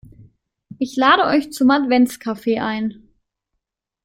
Ich 0.79 0.95
lade 0.95 1.25
euch 1.25 1.51
zum 1.51 1.69
Adventskaffee 1.69 2.57
ein. 2.57 3.07